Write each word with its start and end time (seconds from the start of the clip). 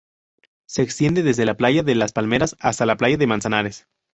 Se 0.67 0.81
extiende 0.81 1.21
desde 1.21 1.45
la 1.45 1.57
playa 1.57 1.83
de 1.83 1.93
Las 1.93 2.11
Palmeras 2.11 2.55
hasta 2.59 2.87
la 2.87 2.97
playa 2.97 3.17
de 3.17 3.27
Manzanares. 3.27 3.85